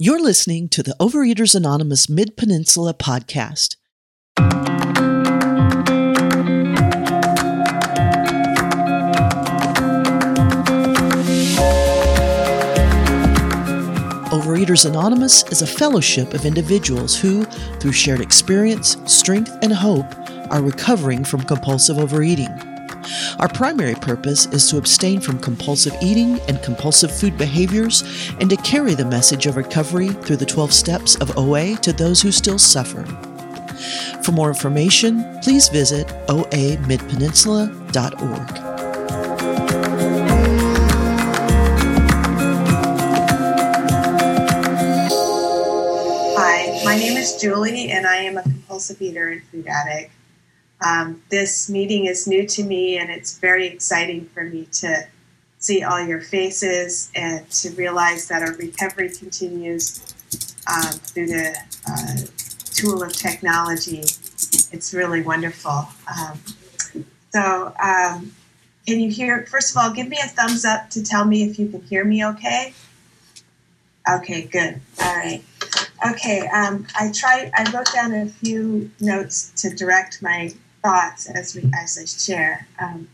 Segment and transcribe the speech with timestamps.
[0.00, 3.74] You're listening to the Overeaters Anonymous Mid Peninsula podcast.
[14.30, 17.42] Overeaters Anonymous is a fellowship of individuals who,
[17.80, 20.06] through shared experience, strength, and hope,
[20.52, 22.67] are recovering from compulsive overeating.
[23.38, 28.02] Our primary purpose is to abstain from compulsive eating and compulsive food behaviors
[28.40, 32.20] and to carry the message of recovery through the 12 steps of OA to those
[32.20, 33.04] who still suffer.
[34.22, 38.58] For more information, please visit oamidpeninsula.org.
[46.36, 50.10] Hi, my name is Julie, and I am a compulsive eater and food addict.
[50.84, 55.06] Um, this meeting is new to me, and it's very exciting for me to
[55.58, 60.14] see all your faces and to realize that our recovery continues
[60.68, 61.56] um, through the
[61.90, 62.16] uh,
[62.64, 64.00] tool of technology.
[64.00, 65.88] It's really wonderful.
[66.16, 66.38] Um,
[67.30, 68.32] so, um,
[68.86, 69.46] can you hear?
[69.46, 72.04] First of all, give me a thumbs up to tell me if you can hear
[72.04, 72.72] me okay.
[74.10, 74.80] Okay, good.
[75.02, 75.42] All right.
[76.10, 77.50] Okay, um, I tried.
[77.54, 80.54] I wrote down a few notes to direct my
[80.88, 82.66] thoughts as we as I share.
[82.78, 83.08] Um,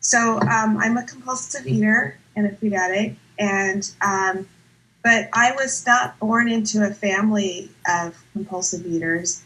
[0.00, 4.48] so um, I'm a compulsive eater and a food addict, and um,
[5.02, 9.42] but I was not born into a family of compulsive eaters,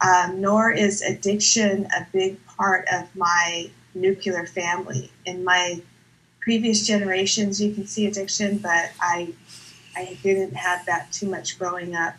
[0.00, 5.10] um, nor is addiction a big part of my nuclear family.
[5.24, 5.82] In my
[6.40, 9.32] previous generations, you can see addiction, but I
[9.96, 12.14] I didn't have that too much growing up.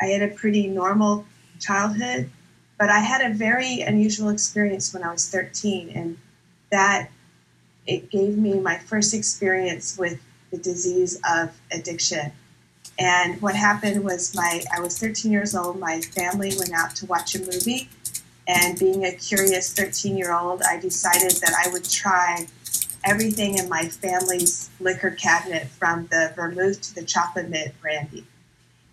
[0.00, 1.24] I had a pretty normal
[1.58, 2.30] childhood
[2.78, 6.16] but I had a very unusual experience when I was 13, and
[6.70, 7.10] that
[7.86, 12.32] it gave me my first experience with the disease of addiction.
[12.98, 15.78] And what happened was my I was 13 years old.
[15.78, 17.88] My family went out to watch a movie,
[18.46, 22.46] and being a curious 13 year old, I decided that I would try
[23.04, 28.24] everything in my family's liquor cabinet, from the vermouth to the chocolate mint brandy.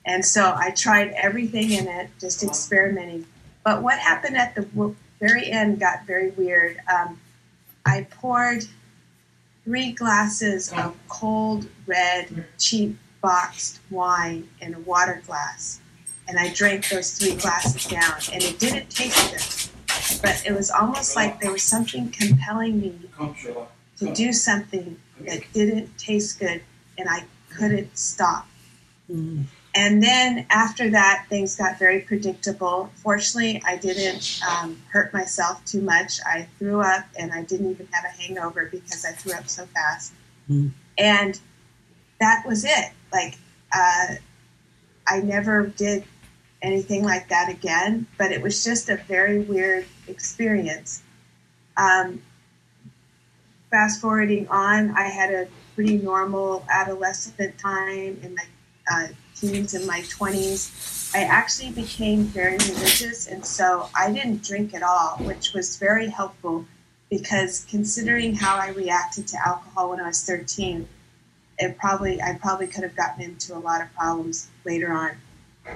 [0.05, 3.25] And so I tried everything in it, just experimenting
[3.65, 6.79] but what happened at the very end got very weird.
[6.87, 7.19] Um,
[7.85, 8.63] I poured
[9.65, 15.81] three glasses of cold, red, cheap boxed wine in a water glass.
[16.27, 18.13] And I drank those three glasses down.
[18.31, 20.21] And it didn't taste good.
[20.21, 22.99] But it was almost like there was something compelling me
[23.97, 26.61] to do something that didn't taste good.
[26.99, 28.47] And I couldn't stop.
[29.11, 29.43] Mm-hmm.
[29.75, 32.89] And then after that, things got very predictable.
[32.95, 36.19] Fortunately, I didn't um, hurt myself too much.
[36.25, 39.65] I threw up and I didn't even have a hangover because I threw up so
[39.65, 40.13] fast.
[40.49, 40.71] Mm.
[40.97, 41.39] And
[42.21, 42.91] that was it.
[43.11, 43.37] Like,
[43.73, 44.15] uh,
[45.07, 46.05] I never did
[46.61, 51.03] anything like that again, but it was just a very weird experience.
[51.75, 52.21] Um,
[53.71, 58.43] fast forwarding on, I had a pretty normal adolescent time in my
[58.89, 63.27] uh, teens and my 20s, I actually became very religious.
[63.27, 66.65] And so I didn't drink at all, which was very helpful
[67.09, 70.87] because considering how I reacted to alcohol when I was 13,
[71.57, 75.11] it probably I probably could have gotten into a lot of problems later on.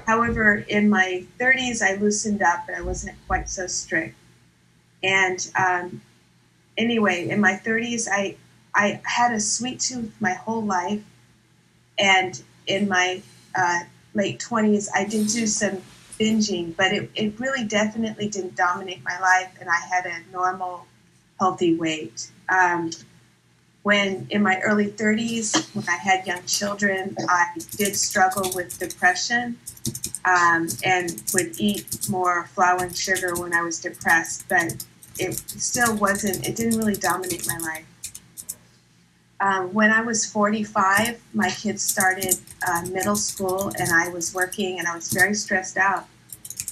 [0.06, 4.16] However, in my 30s, I loosened up and I wasn't quite so strict.
[5.02, 6.02] And um,
[6.78, 8.36] anyway, in my 30s, I
[8.76, 11.02] I had a sweet tooth my whole life,
[11.98, 13.22] and in my
[13.56, 13.80] uh,
[14.14, 15.82] late 20s, I did do some
[16.20, 20.86] binging, but it, it really definitely didn't dominate my life, and I had a normal,
[21.40, 22.30] healthy weight.
[22.50, 22.92] Um,
[23.84, 27.46] when in my early 30s, when I had young children, I
[27.78, 29.58] did struggle with depression
[30.26, 34.86] um, and would eat more flour and sugar when I was depressed, but
[35.18, 37.86] it still wasn't, it didn't really dominate my life.
[39.42, 42.36] Um, when I was 45, my kids started
[42.68, 46.08] uh, middle school and I was working and I was very stressed out.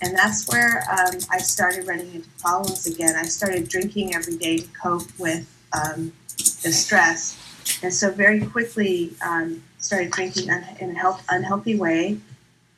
[0.01, 3.15] And that's where um, I started running into problems again.
[3.15, 7.39] I started drinking every day to cope with um, the stress.
[7.81, 12.19] And so very quickly um, started drinking in an unhealthy way.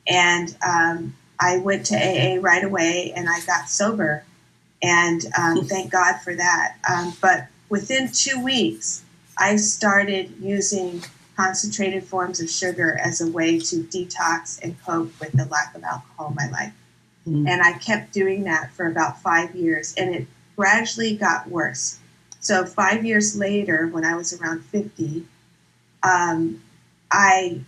[0.06, 4.24] And um, I went to AA right away and I got sober.
[4.82, 6.76] And um, thank God for that.
[7.20, 9.02] but within two weeks,
[9.40, 11.02] I started using
[11.36, 15.82] concentrated forms of sugar as a way to detox and cope with the lack of
[15.82, 16.74] alcohol in my life.
[17.26, 17.48] Mm-hmm.
[17.48, 20.26] And I kept doing that for about five years, and it
[20.56, 21.98] gradually got worse.
[22.40, 25.26] So, five years later, when I was around 50,
[26.02, 26.62] um,
[27.10, 27.60] I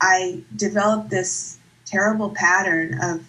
[0.00, 3.24] I developed this terrible pattern of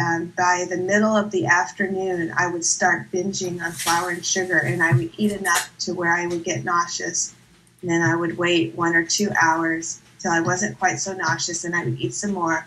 [0.00, 4.58] um, by the middle of the afternoon, I would start binging on flour and sugar,
[4.58, 7.34] and I would eat enough to where I would get nauseous.
[7.82, 11.64] And then I would wait one or two hours till I wasn't quite so nauseous,
[11.64, 12.66] and I would eat some more.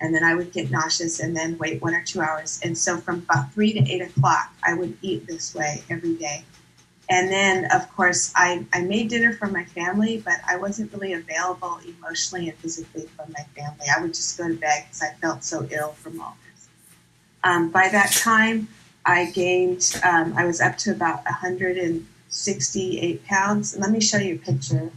[0.00, 2.60] And then I would get nauseous and then wait one or two hours.
[2.62, 6.44] And so from about three to eight o'clock, I would eat this way every day.
[7.10, 11.14] And then, of course, I, I made dinner for my family, but I wasn't really
[11.14, 13.86] available emotionally and physically for my family.
[13.96, 16.36] I would just go to bed because I felt so ill from all.
[17.44, 18.68] Um, by that time,
[19.04, 23.74] I gained, um, I was up to about 168 pounds.
[23.74, 24.90] And let me show you a picture.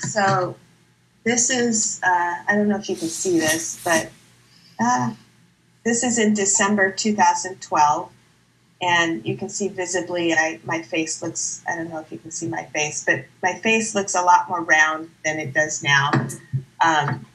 [0.00, 0.56] So,
[1.24, 4.10] this is, uh, I don't know if you can see this, but
[4.82, 5.12] uh,
[5.84, 8.10] this is in December 2012
[8.82, 12.30] and you can see visibly I, my face looks i don't know if you can
[12.30, 16.10] see my face but my face looks a lot more round than it does now
[16.82, 17.26] um,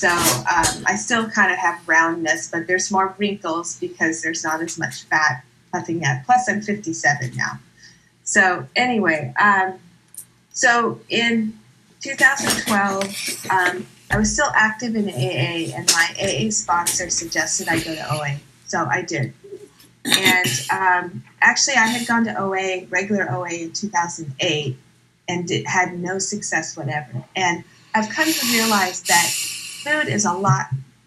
[0.00, 4.60] so um, i still kind of have roundness but there's more wrinkles because there's not
[4.62, 7.58] as much fat puffing out plus i'm 57 now.
[8.24, 9.78] So anyway um,
[10.52, 11.58] so in
[12.00, 17.94] 2012 um, i was still active in aa and my aa sponsor suggested i go
[17.94, 18.36] to oa
[18.66, 19.34] so i did.
[20.04, 24.76] And um, actually, I had gone to OA, regular OA in 2008,
[25.28, 27.22] and did, had no success whatever.
[27.36, 27.64] And
[27.94, 29.30] I've come to realize that
[29.82, 30.66] food is a lot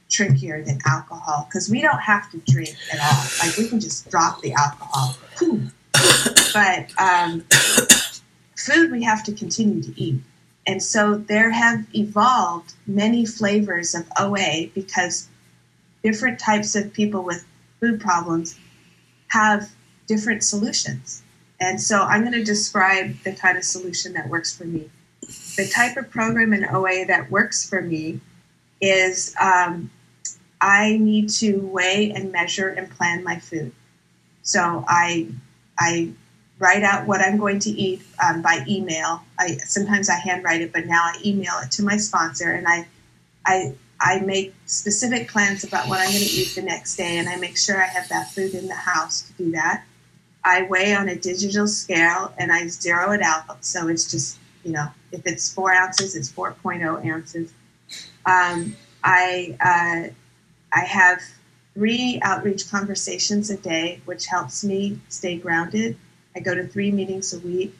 [0.09, 3.25] trickier than alcohol because we don't have to drink at all.
[3.41, 5.17] Like we can just drop the alcohol.
[6.53, 7.41] but um,
[8.55, 10.21] food we have to continue to eat.
[10.65, 15.27] And so there have evolved many flavors of OA because
[16.03, 17.45] different types of people with
[17.79, 18.57] food problems
[19.27, 19.69] have
[20.07, 21.23] different solutions.
[21.59, 24.89] And so I'm going to describe the kind of solution that works for me.
[25.21, 28.21] The type of program in OA that works for me
[28.83, 29.89] is um,
[30.61, 33.71] I need to weigh and measure and plan my food.
[34.41, 35.27] So I
[35.79, 36.11] I
[36.59, 39.23] write out what I'm going to eat um, by email.
[39.39, 42.87] I sometimes I handwrite it, but now I email it to my sponsor, and I
[43.45, 47.29] I I make specific plans about what I'm going to eat the next day, and
[47.29, 49.85] I make sure I have that food in the house to do that.
[50.45, 53.63] I weigh on a digital scale and I zero it out.
[53.63, 57.53] So it's just, you know, if it's four ounces, it's 4.0 ounces.
[58.25, 60.13] Um, I, uh,
[60.71, 61.21] I have
[61.73, 65.97] three outreach conversations a day, which helps me stay grounded.
[66.35, 67.75] I go to three meetings a week,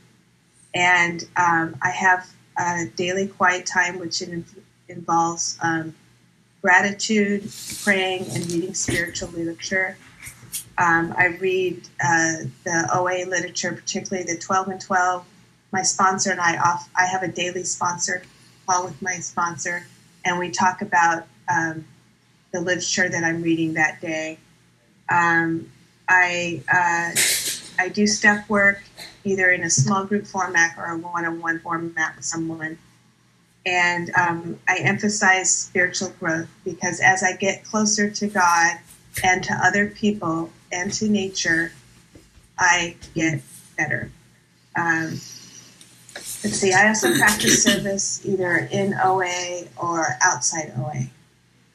[0.73, 4.21] and um, I have a daily quiet time, which
[4.87, 5.95] involves um,
[6.61, 7.49] gratitude,
[7.83, 9.97] praying, and reading spiritual literature.
[10.77, 15.25] Um, I read uh, the OA literature, particularly the 12 and 12.
[15.71, 16.89] My sponsor and I off.
[16.95, 18.23] I have a daily sponsor
[18.67, 19.85] call with my sponsor,
[20.25, 21.85] and we talk about um,
[22.51, 24.37] the literature that I'm reading that day.
[25.09, 25.71] Um,
[26.07, 28.83] I uh, I do step work
[29.23, 32.77] either in a small group format or a one-on-one format with someone
[33.65, 38.77] and um, I emphasize spiritual growth because as I get closer to God
[39.23, 41.71] and to other people and to nature,
[42.59, 43.41] I get
[43.77, 44.11] better.
[44.75, 45.19] Um,
[46.43, 51.07] let's see, I also practice service either in OA or outside OA.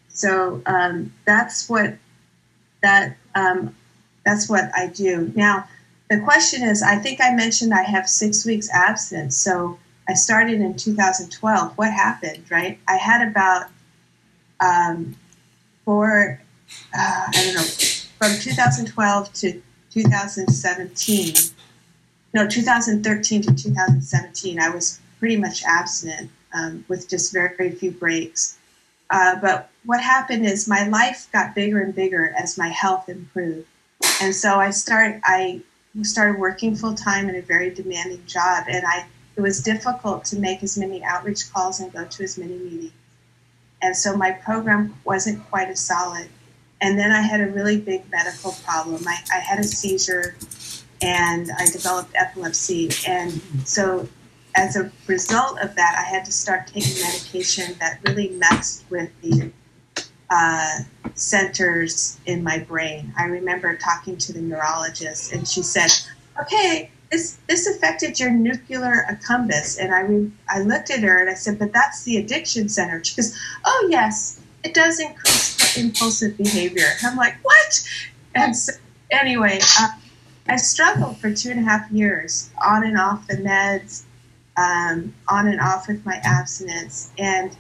[0.09, 1.95] So um, that's what
[2.83, 3.75] that um,
[4.25, 5.33] that's what I do.
[5.35, 5.69] Now,
[6.11, 10.61] the question is, I think I mentioned I have six weeks absence, so I started
[10.61, 11.73] in 2012.
[11.77, 12.79] What happened, right?
[12.89, 13.67] I had about
[14.61, 15.15] um,
[15.85, 16.41] four,
[16.97, 17.63] uh, I don't know,
[18.19, 21.35] from 2012 to 2017.
[22.35, 27.90] No, 2013 to 2017, I was pretty much abstinent um, with just very, very few
[27.90, 28.58] breaks.
[29.11, 33.66] Uh, but what happened is my life got bigger and bigger as my health improved,
[34.20, 35.62] and so I start I
[36.02, 39.06] started working full time in a very demanding job, and I
[39.37, 42.92] it was difficult to make as many outreach calls and go to as many meetings.
[43.80, 46.28] And so my program wasn't quite as solid.
[46.80, 49.06] And then I had a really big medical problem.
[49.06, 50.35] I, I had a seizure
[51.02, 52.90] and I developed epilepsy.
[53.07, 54.09] And so
[54.55, 59.11] as a result of that, I had to start taking medication that really messed with
[59.23, 59.50] the
[60.31, 60.81] uh,
[61.14, 63.12] centers in my brain.
[63.17, 65.90] I remember talking to the neurologist, and she said,
[66.43, 71.31] Okay, this this affected your nucleus accumbens and i re- i looked at her and
[71.31, 76.37] i said but that's the addiction center she goes oh yes it does increase impulsive
[76.37, 77.88] behavior and i'm like what
[78.35, 78.73] and so,
[79.11, 79.88] anyway uh,
[80.49, 84.05] i struggled for two and a half years on and off the meds
[84.59, 87.12] um, on and off with my abstinence.
[87.19, 87.57] And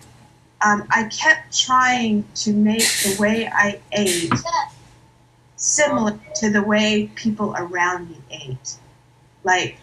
[0.64, 4.32] um, I kept trying to make the way I ate
[5.56, 8.76] similar to the way people around me ate.
[9.44, 9.78] Like,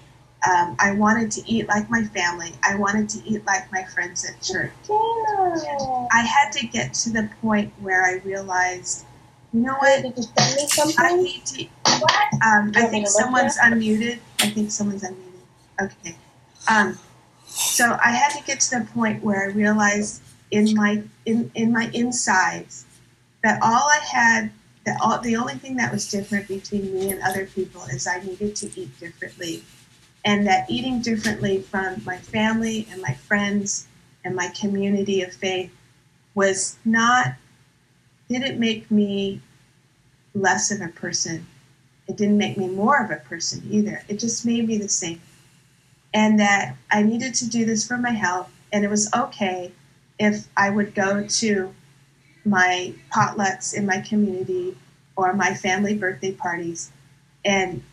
[0.48, 2.52] um, I wanted to eat like my family.
[2.64, 4.72] I wanted to eat like my friends at church.
[4.90, 9.06] I had to get to the point where I realized,
[9.56, 10.04] you know what?
[11.00, 11.64] I need to.
[12.46, 14.20] Um, I think someone's unmuted.
[14.42, 15.82] I think someone's unmuted.
[15.82, 16.16] Okay.
[16.68, 17.00] Um,
[17.46, 20.22] so I had to get to the point where I realized
[20.52, 22.86] in my in, in my insides
[23.44, 24.52] that all I had
[24.86, 28.22] that all the only thing that was different between me and other people is I
[28.24, 29.64] needed to eat differently.
[30.26, 33.88] And that eating differently from my family and my friends
[34.26, 35.72] and my community of faith
[36.34, 37.36] was not
[38.28, 39.42] didn't make me
[40.36, 41.48] less of a person.
[42.08, 44.04] It didn't make me more of a person either.
[44.08, 45.20] It just made me the same
[46.16, 49.74] and that I needed to do this for my health, and it was okay
[50.18, 51.76] if I would go to
[52.46, 54.78] my potlucks in my community
[55.18, 56.90] or my family birthday parties
[57.44, 57.84] and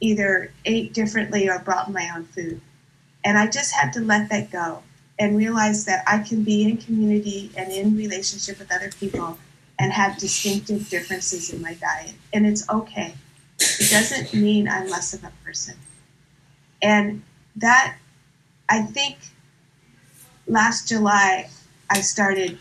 [0.00, 2.60] either ate differently or brought my own food.
[3.24, 4.82] And I just had to let that go
[5.20, 9.38] and realize that I can be in community and in relationship with other people
[9.78, 12.14] and have distinctive differences in my diet.
[12.32, 13.14] And it's okay.
[13.60, 15.74] It doesn't mean I'm less of a person.
[16.82, 17.22] And
[17.56, 17.96] that
[18.68, 19.16] I think
[20.46, 21.48] last July
[21.90, 22.58] I started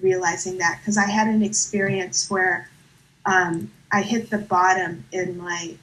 [0.00, 2.68] realizing that because I had an experience where
[3.24, 5.74] um, I hit the bottom in my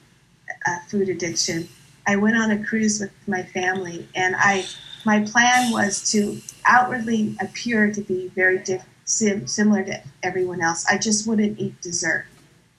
[0.65, 1.67] uh, food addiction.
[2.07, 4.65] I went on a cruise with my family, and I
[5.05, 10.85] my plan was to outwardly appear to be very diff- sim- similar to everyone else.
[10.85, 12.25] I just wouldn't eat dessert,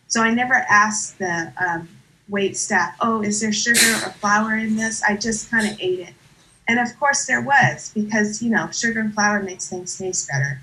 [0.06, 1.88] so I never asked the um,
[2.28, 5.02] wait staff, oh, is there sugar or flour in this?
[5.02, 6.14] I just kind of ate it.
[6.66, 10.60] And of course there was, because, you know, sugar and flour makes things taste better.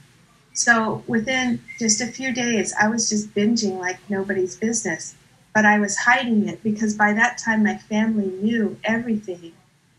[0.53, 5.15] So within just a few days, I was just binging like nobody's business.
[5.53, 9.53] But I was hiding it because by that time my family knew everything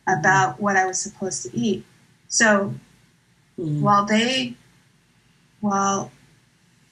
[0.09, 1.85] about what I was supposed to eat.
[2.28, 2.75] So
[3.59, 3.81] mm.
[3.81, 4.57] while they,
[5.62, 6.11] while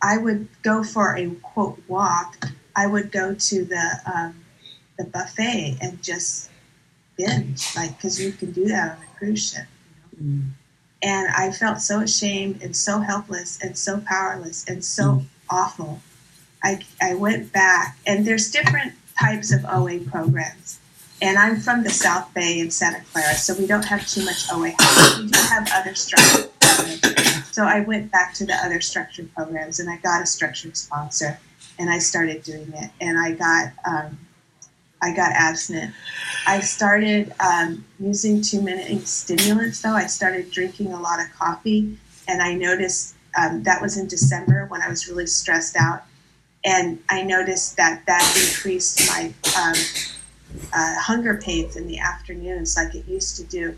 [0.01, 4.45] I would go for a quote walk, I would go to the um,
[4.97, 6.51] the buffet and just
[7.19, 9.67] binge, like because you can do that on a cruise ship.
[10.19, 10.33] You know?
[10.33, 10.49] mm.
[11.03, 15.25] And I felt so ashamed and so helpless and so powerless and so mm.
[15.49, 16.01] awful.
[16.63, 20.79] I, I went back, and there's different types of OA programs.
[21.23, 24.47] And I'm from the South Bay in Santa Clara, so we don't have too much
[24.53, 24.73] OA.
[25.19, 27.30] We do have other programs.
[27.61, 31.39] So I went back to the other structured programs, and I got a structured sponsor,
[31.79, 32.91] and I started doing it.
[33.03, 34.19] And I got um,
[35.03, 35.95] I got abstinent.
[36.47, 39.93] I started um, using too many stimulants, though.
[39.93, 44.65] I started drinking a lot of coffee, and I noticed um, that was in December
[44.69, 46.05] when I was really stressed out.
[46.65, 49.75] And I noticed that that increased my um,
[50.73, 53.77] uh, hunger pains in the afternoons like it used to do.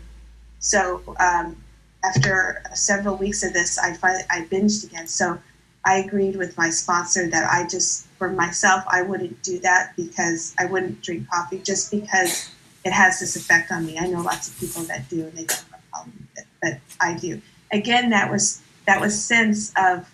[0.59, 1.57] So um,
[2.03, 5.07] after several weeks of this, I finally I binged again.
[5.07, 5.39] So
[5.85, 10.55] I agreed with my sponsor that I just, for myself, I wouldn't do that because
[10.57, 12.49] I wouldn't drink coffee just because
[12.85, 13.97] it has this effect on me.
[13.97, 16.47] I know lots of people that do and they don't have a problem with it,
[16.61, 17.41] but I do.
[17.71, 20.09] Again, that was that was sense of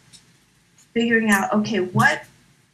[0.93, 2.23] figuring out okay, what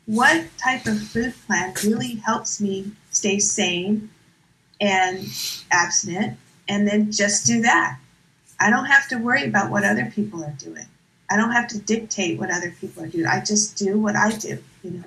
[0.05, 4.09] what type of food plan really helps me stay sane
[4.79, 5.27] and
[5.71, 7.97] abstinent, and then just do that.
[8.59, 10.85] I don't have to worry about what other people are doing.
[11.29, 13.25] I don't have to dictate what other people are doing.
[13.25, 15.03] I just do what I do, you know.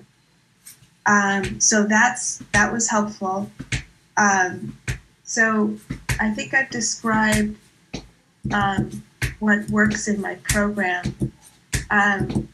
[1.07, 3.50] Um, so that's that was helpful.
[4.17, 4.76] Um,
[5.25, 5.76] so
[6.21, 7.57] I think I've described
[8.52, 9.02] um,
[9.38, 11.33] what works in my program.
[11.90, 12.49] Um,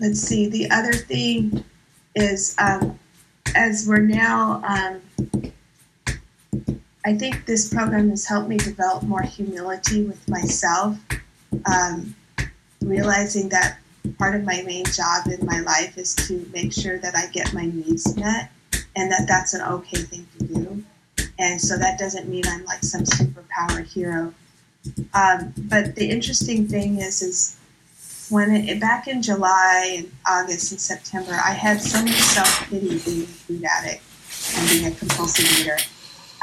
[0.00, 0.48] let's see.
[0.48, 1.64] The other thing
[2.14, 2.98] is um,
[3.54, 4.62] as we're now.
[7.06, 10.98] I think this program has helped me develop more humility with myself.
[11.64, 12.16] Um,
[12.82, 13.78] realizing that
[14.18, 17.54] part of my main job in my life is to make sure that I get
[17.54, 18.50] my needs met
[18.96, 20.84] and that that's an okay thing to do.
[21.38, 24.34] And so that doesn't mean I'm like some superpower hero.
[25.14, 27.56] Um, but the interesting thing is, is
[28.30, 32.98] when it, back in July and August and September, I had so much self pity
[32.98, 34.02] being a food addict
[34.56, 35.78] and being a compulsive eater.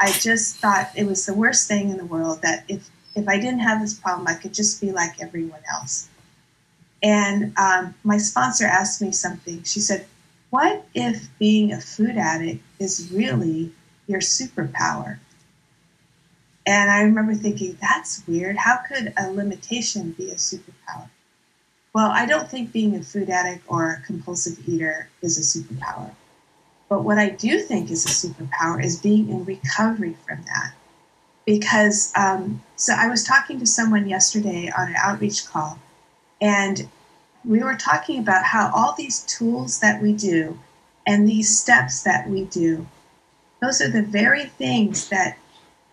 [0.00, 3.38] I just thought it was the worst thing in the world that if if I
[3.38, 6.08] didn't have this problem, I could just be like everyone else.
[7.02, 9.62] And um, my sponsor asked me something.
[9.62, 10.06] She said,
[10.50, 13.72] What if being a food addict is really
[14.06, 15.18] your superpower?
[16.66, 18.56] And I remember thinking, that's weird.
[18.56, 21.10] How could a limitation be a superpower?
[21.92, 26.10] Well, I don't think being a food addict or a compulsive eater is a superpower.
[26.94, 30.74] But what I do think is a superpower is being in recovery from that.
[31.44, 35.80] Because, um, so I was talking to someone yesterday on an outreach call,
[36.40, 36.88] and
[37.44, 40.56] we were talking about how all these tools that we do
[41.04, 42.86] and these steps that we do,
[43.60, 45.36] those are the very things that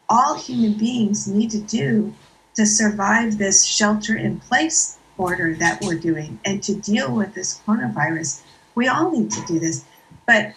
[0.07, 2.13] all human beings need to do
[2.53, 7.59] to survive this shelter in place order that we're doing and to deal with this
[7.65, 8.43] coronavirus.
[8.75, 9.83] We all need to do this.
[10.27, 10.53] But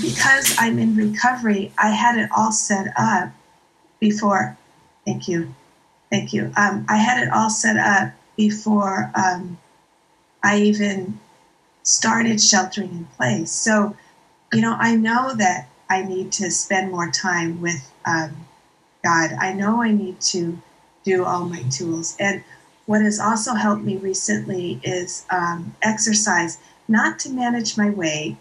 [0.00, 3.30] because I'm in recovery, I had it all set up
[4.00, 4.56] before.
[5.04, 5.54] Thank you.
[6.10, 6.52] Thank you.
[6.56, 9.58] Um, I had it all set up before um,
[10.42, 11.20] I even
[11.82, 13.50] started sheltering in place.
[13.50, 13.96] So,
[14.52, 18.46] you know, I know that I need to spend more time with um,
[19.04, 19.32] God.
[19.40, 20.58] I know I need to
[21.04, 22.16] do all my tools.
[22.18, 22.44] And
[22.86, 26.58] what has also helped me recently is um, exercise,
[26.88, 28.36] not to manage my weight,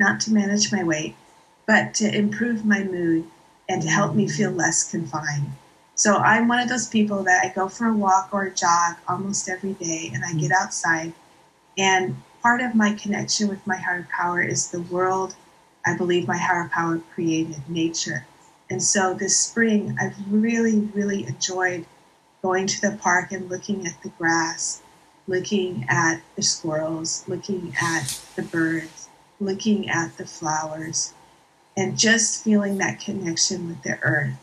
[0.00, 1.14] not to manage my weight,
[1.66, 3.24] but to improve my mood
[3.68, 5.52] and to help me feel less confined.
[5.94, 8.96] So I'm one of those people that I go for a walk or a jog
[9.06, 11.12] almost every day and I get outside
[11.78, 15.34] and part of my connection with my higher power is the world
[15.86, 18.26] I believe my higher power created, nature.
[18.68, 21.86] And so this spring, I've really, really enjoyed
[22.42, 24.82] going to the park and looking at the grass,
[25.26, 28.99] looking at the squirrels, looking at the birds,
[29.40, 31.12] looking at the flowers,
[31.76, 34.34] and just feeling that connection with the earth.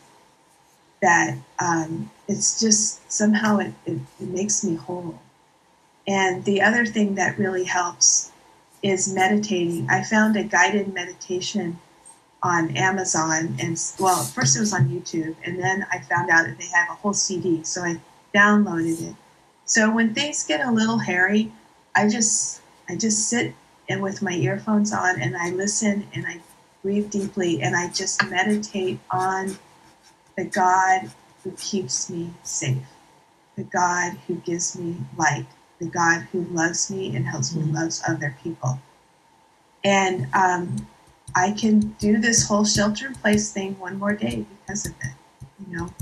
[1.00, 5.20] That um, it's just somehow it, it, it makes me whole.
[6.06, 8.32] And the other thing that really helps
[8.82, 9.88] is meditating.
[9.88, 11.78] I found a guided meditation
[12.42, 16.58] on Amazon, and well, first it was on YouTube, and then I found out that
[16.58, 18.00] they have a whole CD, so I
[18.34, 19.16] downloaded it.
[19.64, 21.52] So when things get a little hairy,
[21.94, 23.54] I just I just sit
[23.88, 26.40] and with my earphones on, and I listen and I
[26.82, 29.56] breathe deeply, and I just meditate on
[30.36, 31.10] the God
[31.42, 32.78] who keeps me safe,
[33.56, 35.46] the God who gives me light,
[35.80, 37.74] the God who loves me and helps me mm-hmm.
[37.74, 38.78] love other people.
[39.84, 40.86] And um,
[41.34, 45.12] I can do this whole shelter in place thing one more day because of it.
[45.68, 45.94] You know,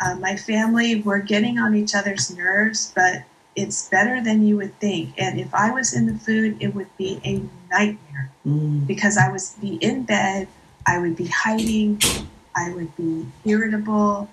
[0.00, 3.22] uh, my family, we're getting on each other's nerves, but
[3.56, 5.14] it's better than you would think.
[5.18, 8.86] And if I was in the food, it would be a nightmare mm.
[8.86, 10.46] because I would be in bed,
[10.86, 12.00] I would be hiding,
[12.54, 14.28] I would be irritable,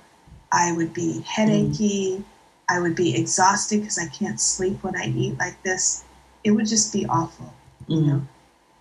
[0.52, 2.18] I would be headachy.
[2.18, 2.24] Mm
[2.70, 6.04] I would be exhausted because I can't sleep when I eat like this.
[6.44, 7.54] It would just be awful,
[7.88, 8.08] you mm-hmm.
[8.08, 8.28] know.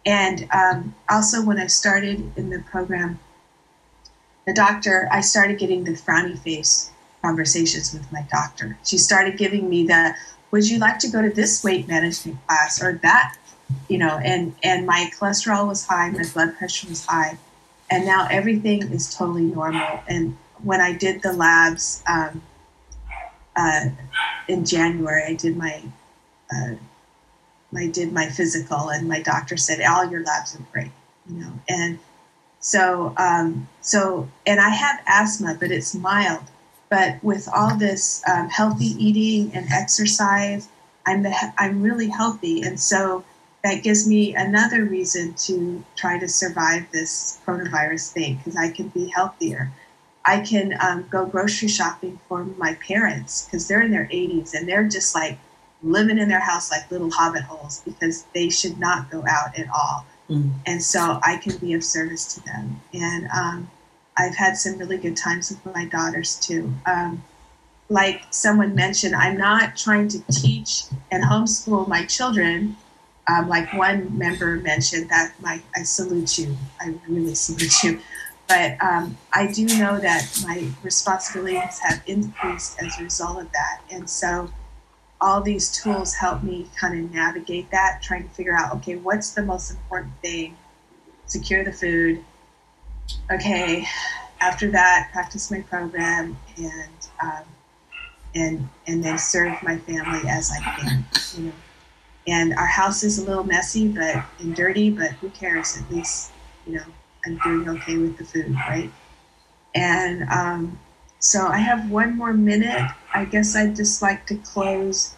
[0.07, 3.21] And um, also, when I started in the program,
[4.47, 6.91] the doctor, I started getting the frowny face
[7.23, 8.77] conversations with my doctor.
[8.85, 10.15] She started giving me the,
[10.51, 13.37] "Would you like to go to this weight management class or that?"
[13.89, 17.39] You know, and and my cholesterol was high, my blood pressure was high,
[17.91, 20.03] and now everything is totally normal.
[20.09, 22.03] And when I did the labs.
[22.07, 22.43] Um,
[23.57, 23.87] uh,
[24.49, 25.83] in January, I did my
[26.55, 26.75] uh,
[27.75, 30.91] I did my physical, and my doctor said all your labs are great,
[31.29, 31.53] you know.
[31.69, 31.99] And
[32.61, 36.45] so um, so and I have asthma, but it's mild.
[36.93, 40.69] But with all this um, healthy eating and exercise,
[41.07, 43.25] I'm the, I'm really healthy, and so
[43.65, 48.89] that gives me another reason to try to survive this coronavirus thing because I can
[48.89, 49.73] be healthier.
[50.27, 54.69] I can um, go grocery shopping for my parents because they're in their 80s and
[54.69, 55.39] they're just like
[55.83, 59.67] living in their house like little hobbit holes because they should not go out at
[59.71, 60.05] all.
[60.29, 60.51] Mm.
[60.67, 62.83] And so I can be of service to them.
[62.93, 63.71] And um,
[64.17, 66.73] I've had some really good times with my daughters too.
[66.87, 67.23] Um,
[67.89, 72.77] like someone mentioned, I'm not trying to teach and homeschool my children.
[73.29, 76.57] Um, like one member mentioned that I salute you.
[76.81, 78.01] I really salute you.
[78.49, 83.81] But um, I do know that my responsibilities have increased as a result of that.
[83.91, 84.51] And so
[85.21, 89.31] all these tools help me kind of navigate that, trying to figure out okay, what's
[89.31, 90.57] the most important thing?
[91.27, 92.25] Secure the food.
[93.31, 93.87] Okay,
[94.41, 97.45] after that, practice my program and um,
[98.35, 101.05] and and then serve my family as I can.
[101.37, 101.53] You know,
[102.27, 105.77] and our house is a little messy, but and dirty, but who cares?
[105.79, 106.33] At least
[106.67, 106.85] you know
[107.25, 108.91] I'm doing okay with the food, right?
[109.75, 110.79] And um,
[111.19, 112.91] so I have one more minute.
[113.15, 115.15] I guess I'd just like to close.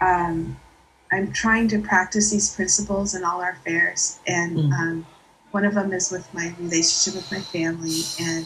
[0.00, 0.58] Um,
[1.12, 5.04] I'm trying to practice these principles in all our affairs, and mm.
[5.56, 8.02] One of them is with my relationship with my family.
[8.20, 8.44] And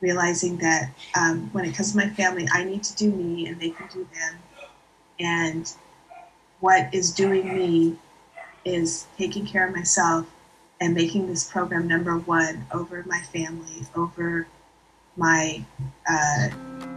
[0.00, 3.60] realizing that um, when it comes to my family, I need to do me and
[3.60, 4.38] they can do them.
[5.20, 5.70] And
[6.60, 7.98] what is doing me
[8.64, 10.26] is taking care of myself
[10.80, 14.46] and making this program number one over my family, over
[15.18, 15.62] my
[16.08, 16.48] uh,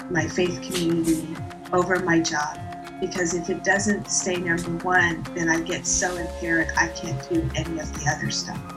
[0.10, 1.36] my faith community,
[1.74, 2.58] over my job.
[3.02, 7.42] Because if it doesn't stay number one, then I get so impaired I can't do
[7.58, 8.73] any of the other stuff.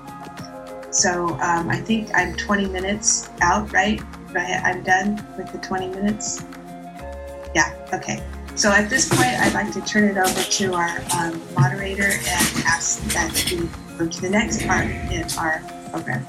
[0.96, 4.00] So um, I think I'm 20 minutes out, right?
[4.34, 6.42] I'm done with the 20 minutes.
[7.54, 7.74] Yeah.
[7.92, 8.24] Okay.
[8.54, 12.64] So at this point, I'd like to turn it over to our um, moderator and
[12.64, 16.26] ask that we go to the next part in our program.